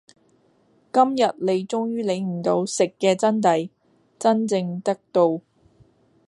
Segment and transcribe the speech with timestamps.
[0.91, 3.69] 今日你終於領悟到食嘅真諦，
[4.17, 5.41] 真正得道